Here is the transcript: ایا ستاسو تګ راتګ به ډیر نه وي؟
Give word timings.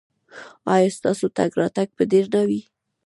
ایا 0.73 0.89
ستاسو 0.97 1.25
تګ 1.37 1.51
راتګ 1.61 1.89
به 1.97 2.03
ډیر 2.11 2.25
نه 2.35 2.41
وي؟ 2.47 2.61